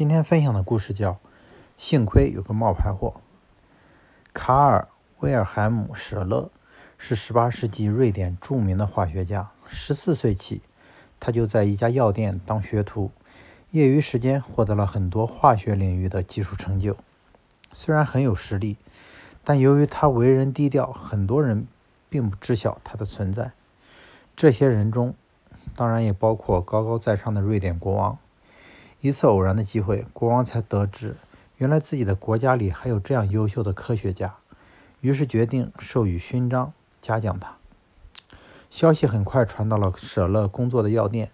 [0.00, 1.12] 今天分享的故事叫
[1.76, 3.16] 《幸亏有个冒牌货》。
[4.32, 4.88] 卡尔·
[5.18, 6.50] 威尔海姆·舍勒
[6.96, 9.50] 是18世纪瑞典著名的化学家。
[9.68, 10.62] 14岁起，
[11.20, 13.10] 他就在一家药店当学徒，
[13.72, 16.96] 业余时间获得了很多化学领域的技术成就。
[17.74, 18.78] 虽然很有实力，
[19.44, 21.66] 但由于他为人低调，很多人
[22.08, 23.52] 并不知晓他的存在。
[24.34, 25.14] 这些人中，
[25.76, 28.16] 当然也包括高高在上的瑞典国王。
[29.02, 31.16] 一次偶然的机会，国王才得知，
[31.56, 34.34] 原来自己的国家里还有这样优秀的科学家，
[35.00, 37.56] 于是决定授予勋章，嘉奖他。
[38.68, 41.30] 消息很快传到了舍勒工作的药店，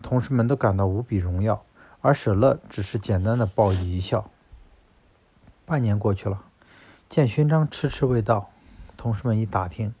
[0.00, 1.64] 同事们都感到无比荣耀，
[2.00, 4.30] 而舍勒只是简单的报以一笑。
[5.66, 6.44] 半年过去了，
[7.08, 8.50] 见勋章迟迟未到，
[8.96, 9.92] 同事们一打听，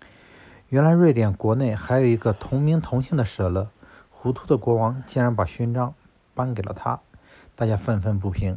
[0.68, 3.68] 原来瑞典国内还有一个同名同姓的舍勒，
[4.10, 5.92] 糊涂的国王竟然把勋章。
[6.40, 7.00] 颁给了他，
[7.54, 8.56] 大家愤愤不平，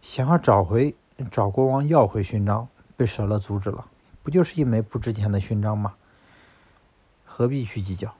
[0.00, 0.94] 想要找回
[1.30, 3.84] 找国王要回勋章，被舍勒阻止了。
[4.22, 5.92] 不就是一枚不值钱的勋章吗？
[7.26, 8.14] 何必去计较？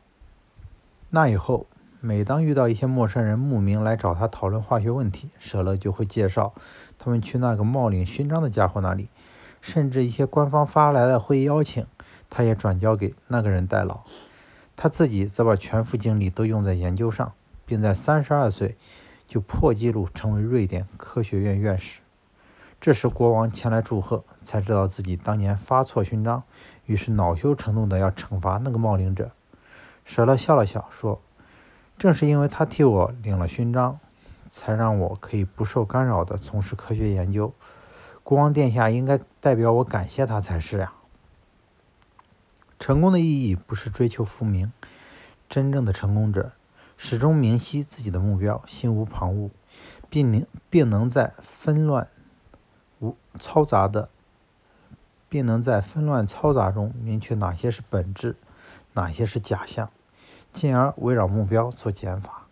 [1.09, 1.67] 那以后，
[2.01, 6.53] 每当遇到一些陌生人慕名来找他讨论化学问题，舍勒就会介绍
[6.98, 9.09] 他们去那个冒领勋章的家伙那里，
[9.62, 11.87] 甚至一些官方发来的会议邀请，
[12.28, 14.01] 他也转交给那个人代劳。
[14.77, 17.33] 他自己则把全副精力都用在研究上。
[17.71, 18.77] 并在三十二岁
[19.29, 22.01] 就破纪录成为瑞典科学院院士。
[22.81, 26.43] 这时国王前来祝贺，才知道自己当年发错勋章，
[26.87, 29.31] 于是恼羞成怒的要惩罚那个冒领者。
[30.05, 31.23] 舍勒笑了笑说
[31.97, 34.01] ：“正是因为他替我领了勋章，
[34.51, 37.55] 才让我可以不受干扰的从事科学研究。
[38.25, 40.93] 国王殿下应该代表我感谢他才是呀。”
[42.81, 44.73] 成功的意义不是追求浮名，
[45.49, 46.51] 真正的成功者。
[47.03, 49.48] 始终明晰自己的目标，心无旁骛，
[50.11, 52.06] 并能并能在纷乱
[52.98, 54.11] 无嘈杂的，
[55.27, 58.37] 并能在纷乱嘈杂中明确哪些是本质，
[58.93, 59.88] 哪些是假象，
[60.53, 62.47] 进而围绕目标做减法。